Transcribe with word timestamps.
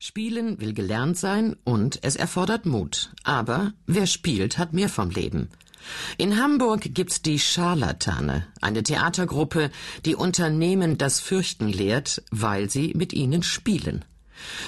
Spielen 0.00 0.60
will 0.60 0.74
gelernt 0.74 1.18
sein 1.18 1.56
und 1.64 1.98
es 2.02 2.14
erfordert 2.14 2.66
Mut. 2.66 3.10
Aber 3.24 3.72
wer 3.86 4.06
spielt, 4.06 4.56
hat 4.56 4.72
mehr 4.72 4.88
vom 4.88 5.10
Leben. 5.10 5.48
In 6.18 6.40
Hamburg 6.40 6.94
gibt's 6.94 7.20
die 7.20 7.40
Scharlatane, 7.40 8.46
eine 8.60 8.84
Theatergruppe, 8.84 9.72
die 10.04 10.14
Unternehmen 10.14 10.98
das 10.98 11.18
Fürchten 11.18 11.68
lehrt, 11.68 12.22
weil 12.30 12.70
sie 12.70 12.92
mit 12.94 13.12
ihnen 13.12 13.42
spielen. 13.42 14.04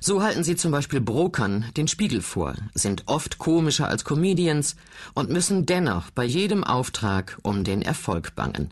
So 0.00 0.22
halten 0.22 0.44
sie 0.44 0.54
zum 0.54 0.70
Beispiel 0.70 1.00
Brokern 1.00 1.64
den 1.76 1.88
Spiegel 1.88 2.22
vor, 2.22 2.54
sind 2.74 3.02
oft 3.06 3.38
komischer 3.38 3.88
als 3.88 4.04
Comedians 4.04 4.76
und 5.12 5.30
müssen 5.30 5.66
dennoch 5.66 6.10
bei 6.10 6.24
jedem 6.24 6.62
Auftrag 6.62 7.36
um 7.42 7.64
den 7.64 7.82
Erfolg 7.82 8.36
bangen. 8.36 8.70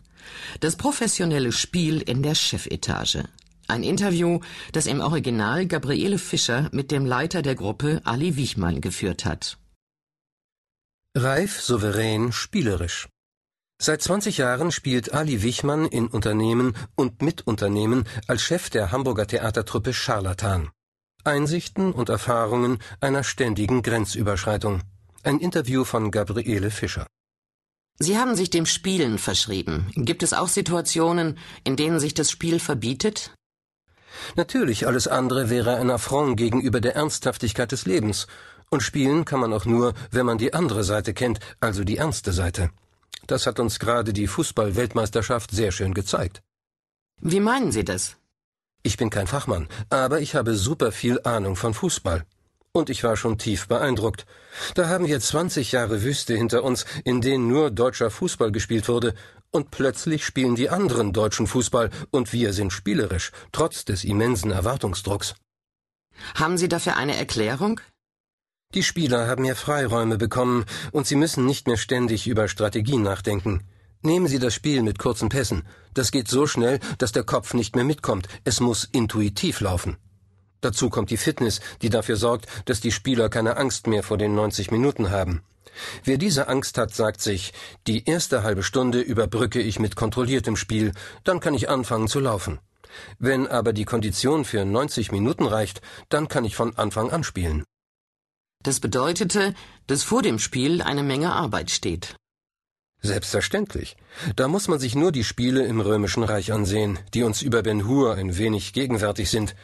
Das 0.61 0.77
professionelle 0.77 1.51
Spiel 1.51 2.01
in 2.01 2.23
der 2.23 2.35
Chefetage. 2.35 3.25
Ein 3.67 3.83
Interview, 3.83 4.39
das 4.73 4.85
im 4.85 4.99
Original 4.99 5.65
Gabriele 5.65 6.19
Fischer 6.19 6.69
mit 6.71 6.91
dem 6.91 7.05
Leiter 7.05 7.41
der 7.41 7.55
Gruppe 7.55 8.01
Ali 8.03 8.35
Wichmann 8.35 8.79
geführt 8.79 9.25
hat. 9.25 9.57
Reif, 11.15 11.61
souverän, 11.61 12.31
spielerisch. 12.31 13.07
Seit 13.81 14.01
20 14.01 14.37
Jahren 14.37 14.71
spielt 14.71 15.13
Ali 15.13 15.41
Wichmann 15.41 15.85
in 15.85 16.07
Unternehmen 16.07 16.75
und 16.95 17.21
Mitunternehmen 17.21 18.05
als 18.27 18.41
Chef 18.41 18.69
der 18.69 18.91
Hamburger 18.91 19.27
Theatertruppe 19.27 19.93
Charlatan. 19.93 20.69
Einsichten 21.23 21.91
und 21.91 22.09
Erfahrungen 22.09 22.79
einer 23.01 23.23
ständigen 23.23 23.81
Grenzüberschreitung. 23.81 24.81
Ein 25.23 25.39
Interview 25.39 25.83
von 25.83 26.11
Gabriele 26.11 26.69
Fischer. 26.69 27.07
Sie 27.97 28.17
haben 28.17 28.35
sich 28.35 28.49
dem 28.49 28.65
Spielen 28.65 29.17
verschrieben. 29.17 29.89
Gibt 29.95 30.21
es 30.21 30.33
auch 30.33 30.49
Situationen, 30.49 31.37
in 31.63 31.75
denen 31.75 31.99
sich 31.99 32.13
das 32.13 32.29
Spiel 32.29 32.59
verbietet? 32.59 33.31
Natürlich, 34.35 34.87
alles 34.87 35.07
andere 35.07 35.49
wäre 35.49 35.77
ein 35.77 35.91
Affront 35.91 36.37
gegenüber 36.37 36.81
der 36.81 36.95
Ernsthaftigkeit 36.95 37.71
des 37.71 37.85
Lebens. 37.85 38.27
Und 38.69 38.81
spielen 38.81 39.25
kann 39.25 39.39
man 39.39 39.53
auch 39.53 39.65
nur, 39.65 39.93
wenn 40.11 40.25
man 40.25 40.37
die 40.37 40.53
andere 40.53 40.83
Seite 40.83 41.13
kennt, 41.13 41.39
also 41.59 41.83
die 41.83 41.97
ernste 41.97 42.31
Seite. 42.31 42.71
Das 43.27 43.47
hat 43.47 43.59
uns 43.59 43.79
gerade 43.79 44.13
die 44.13 44.27
Fußball-Weltmeisterschaft 44.27 45.51
sehr 45.51 45.71
schön 45.71 45.93
gezeigt. 45.93 46.41
Wie 47.21 47.39
meinen 47.39 47.71
Sie 47.71 47.83
das? 47.83 48.17
Ich 48.83 48.97
bin 48.97 49.09
kein 49.09 49.27
Fachmann, 49.27 49.67
aber 49.89 50.19
ich 50.19 50.35
habe 50.35 50.53
super 50.55 50.91
viel 50.91 51.19
Ahnung 51.23 51.55
von 51.55 51.73
Fußball. 51.73 52.23
Und 52.71 52.89
ich 52.89 53.03
war 53.03 53.15
schon 53.15 53.37
tief 53.37 53.67
beeindruckt. 53.67 54.25
Da 54.75 54.89
haben 54.89 55.07
wir 55.07 55.19
20 55.19 55.71
Jahre 55.71 56.03
Wüste 56.03 56.35
hinter 56.35 56.63
uns, 56.63 56.85
in 57.03 57.21
denen 57.21 57.47
nur 57.47 57.71
deutscher 57.71 58.11
Fußball 58.11 58.51
gespielt 58.51 58.89
wurde, 58.89 59.15
und 59.55 59.71
plötzlich 59.71 60.25
spielen 60.25 60.55
die 60.55 60.69
anderen 60.69 61.13
deutschen 61.13 61.47
Fußball 61.47 61.89
und 62.11 62.33
wir 62.33 62.51
sind 62.51 62.73
spielerisch, 62.73 63.31
trotz 63.53 63.85
des 63.85 64.03
immensen 64.03 64.51
Erwartungsdrucks. 64.51 65.35
Haben 66.35 66.57
Sie 66.57 66.67
dafür 66.67 66.97
eine 66.97 67.15
Erklärung? 67.15 67.79
Die 68.73 68.83
Spieler 68.83 69.27
haben 69.27 69.43
mehr 69.43 69.55
Freiräume 69.55 70.17
bekommen 70.17 70.65
und 70.91 71.07
sie 71.07 71.15
müssen 71.15 71.45
nicht 71.45 71.67
mehr 71.67 71.77
ständig 71.77 72.27
über 72.27 72.49
Strategien 72.49 73.01
nachdenken. 73.01 73.63
Nehmen 74.01 74.27
Sie 74.27 74.39
das 74.39 74.53
Spiel 74.53 74.83
mit 74.83 74.99
kurzen 74.99 75.29
Pässen. 75.29 75.63
Das 75.93 76.11
geht 76.11 76.27
so 76.27 76.45
schnell, 76.47 76.79
dass 76.97 77.13
der 77.13 77.23
Kopf 77.23 77.53
nicht 77.53 77.75
mehr 77.75 77.85
mitkommt. 77.85 78.27
Es 78.43 78.59
muss 78.59 78.83
intuitiv 78.83 79.61
laufen. 79.61 79.97
Dazu 80.59 80.89
kommt 80.89 81.11
die 81.11 81.17
Fitness, 81.17 81.61
die 81.81 81.89
dafür 81.89 82.17
sorgt, 82.17 82.47
dass 82.65 82.81
die 82.81 82.91
Spieler 82.91 83.29
keine 83.29 83.55
Angst 83.55 83.87
mehr 83.87 84.03
vor 84.03 84.17
den 84.17 84.35
90 84.35 84.71
Minuten 84.71 85.11
haben. 85.11 85.43
Wer 86.03 86.17
diese 86.17 86.47
Angst 86.47 86.77
hat, 86.77 86.93
sagt 86.93 87.21
sich, 87.21 87.53
die 87.87 88.05
erste 88.05 88.43
halbe 88.43 88.63
Stunde 88.63 89.01
überbrücke 89.01 89.61
ich 89.61 89.79
mit 89.79 89.95
kontrolliertem 89.95 90.55
Spiel, 90.55 90.91
dann 91.23 91.39
kann 91.39 91.53
ich 91.53 91.69
anfangen 91.69 92.07
zu 92.07 92.19
laufen. 92.19 92.59
Wenn 93.19 93.47
aber 93.47 93.73
die 93.73 93.85
Kondition 93.85 94.45
für 94.45 94.63
90 94.63 95.11
Minuten 95.11 95.45
reicht, 95.45 95.81
dann 96.09 96.27
kann 96.27 96.45
ich 96.45 96.55
von 96.55 96.77
Anfang 96.77 97.11
an 97.11 97.23
spielen. 97.23 97.63
Das 98.63 98.79
bedeutete, 98.79 99.53
dass 99.87 100.03
vor 100.03 100.21
dem 100.21 100.39
Spiel 100.39 100.81
eine 100.81 101.03
Menge 101.03 101.33
Arbeit 101.33 101.69
steht. 101.69 102.15
Selbstverständlich. 103.01 103.97
Da 104.35 104.47
muss 104.47 104.67
man 104.67 104.79
sich 104.79 104.95
nur 104.95 105.11
die 105.11 105.23
Spiele 105.23 105.65
im 105.65 105.79
Römischen 105.79 106.23
Reich 106.23 106.51
ansehen, 106.51 106.97
die 107.13 107.21
uns 107.21 107.43
über 107.43 107.61
Ben 107.61 107.87
Hur 107.87 108.15
ein 108.15 108.37
wenig 108.37 108.73
gegenwärtig 108.73 109.29
sind. 109.29 109.55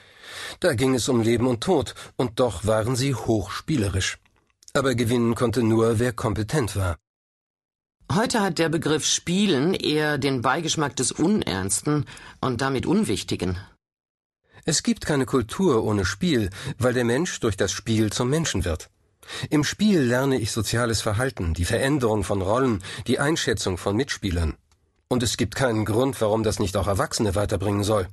Da 0.59 0.75
ging 0.75 0.94
es 0.94 1.09
um 1.09 1.22
Leben 1.22 1.47
und 1.47 1.63
Tod, 1.63 1.96
und 2.18 2.40
doch 2.40 2.66
waren 2.66 2.96
sie 2.96 3.16
hochspielerisch. 3.16 4.21
Aber 4.74 4.96
gewinnen 4.96 5.36
konnte 5.36 5.64
nur, 5.64 6.00
wer 6.00 6.14
kompetent 6.14 6.76
war. 6.76 6.98
Heute 8.14 8.42
hat 8.42 8.59
der 8.59 8.70
Begriff 8.70 9.06
Spielen 9.06 9.74
eher 9.74 10.18
den 10.18 10.42
Beigeschmack 10.42 10.96
des 10.96 11.12
Unernsten 11.12 12.06
und 12.42 12.62
damit 12.62 12.86
Unwichtigen. 12.86 13.58
Es 14.66 14.84
gibt 14.84 15.06
keine 15.06 15.26
Kultur 15.26 15.84
ohne 15.84 16.06
Spiel, 16.06 16.50
weil 16.78 16.94
der 16.94 17.06
Mensch 17.06 17.40
durch 17.40 17.58
das 17.58 17.72
Spiel 17.72 18.12
zum 18.12 18.30
Menschen 18.30 18.64
wird. 18.64 18.90
Im 19.50 19.64
Spiel 19.64 20.02
lerne 20.02 20.40
ich 20.40 20.52
soziales 20.52 21.02
Verhalten, 21.02 21.54
die 21.54 21.66
Veränderung 21.66 22.24
von 22.24 22.42
Rollen, 22.42 22.84
die 23.08 23.20
Einschätzung 23.20 23.78
von 23.78 23.96
Mitspielern. 23.96 24.56
Und 25.08 25.24
es 25.24 25.38
gibt 25.38 25.56
keinen 25.56 25.86
Grund, 25.86 26.20
warum 26.22 26.44
das 26.44 26.60
nicht 26.60 26.78
auch 26.78 26.88
Erwachsene 26.88 27.36
weiterbringen 27.36 27.84
soll. 27.84 28.08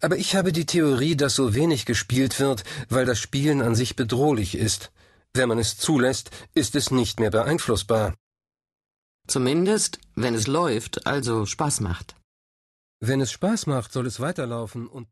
Aber 0.00 0.16
ich 0.16 0.36
habe 0.36 0.52
die 0.52 0.66
Theorie, 0.66 1.16
dass 1.16 1.34
so 1.34 1.54
wenig 1.54 1.86
gespielt 1.86 2.38
wird, 2.38 2.64
weil 2.88 3.04
das 3.04 3.18
Spielen 3.18 3.62
an 3.62 3.74
sich 3.74 3.96
bedrohlich 3.96 4.56
ist. 4.56 4.90
Wenn 5.38 5.50
man 5.50 5.60
es 5.60 5.78
zulässt, 5.78 6.30
ist 6.52 6.74
es 6.74 6.90
nicht 6.90 7.20
mehr 7.20 7.30
beeinflussbar. 7.30 8.16
Zumindest, 9.28 10.00
wenn 10.16 10.34
es 10.34 10.48
läuft, 10.48 11.06
also 11.06 11.46
Spaß 11.46 11.78
macht. 11.78 12.16
Wenn 12.98 13.20
es 13.20 13.30
Spaß 13.30 13.68
macht, 13.68 13.92
soll 13.92 14.08
es 14.08 14.18
weiterlaufen 14.18 14.88
und 14.88 15.06